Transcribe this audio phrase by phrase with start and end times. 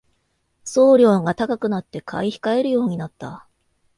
[0.63, 3.47] 送料が高くなって買い控えるようになった